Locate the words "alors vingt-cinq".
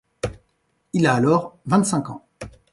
1.13-2.09